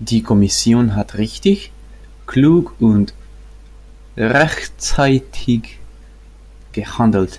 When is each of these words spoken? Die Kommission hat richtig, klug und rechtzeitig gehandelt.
Die 0.00 0.24
Kommission 0.24 0.96
hat 0.96 1.14
richtig, 1.16 1.70
klug 2.26 2.74
und 2.80 3.14
rechtzeitig 4.16 5.78
gehandelt. 6.72 7.38